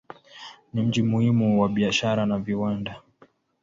[0.73, 3.01] Ni mji muhimu wa biashara na viwanda.